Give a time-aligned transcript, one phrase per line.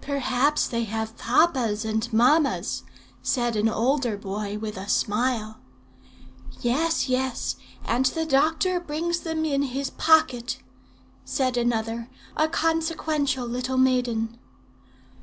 [0.00, 2.84] "'Perhaps they have papas and mammas,'
[3.20, 5.58] said an older boy, with a smile.
[6.62, 10.56] "'Yes, yes; and the doctor brings them in his pocket,'
[11.26, 14.38] said another, a consequential little maiden.